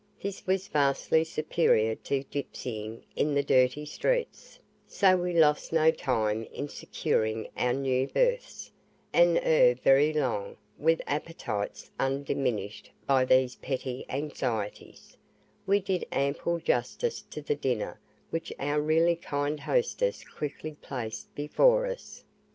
[0.19, 6.43] This was vastly superior to gipsying in the dirty streets, so we lost no time
[6.51, 8.71] in securing our new berths,
[9.13, 15.15] and ere very long, with appetites undiminished by these petty anxieties,
[15.67, 17.99] we did ample justice to the dinner
[18.31, 22.23] which our really kind hostess quickly placed before us.